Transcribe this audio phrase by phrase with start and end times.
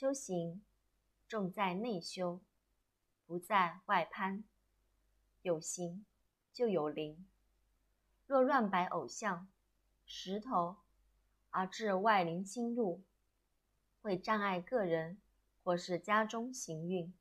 [0.00, 0.62] 修行
[1.28, 2.40] 重在内修
[3.26, 4.44] 不在外攀。
[5.42, 6.06] 有形
[6.54, 7.28] 就有灵
[8.26, 9.46] 若乱摆偶像
[10.06, 10.78] 石头
[11.50, 13.02] 而致外灵侵入
[14.00, 15.20] 会障碍个人
[15.62, 17.12] 或是家中行运。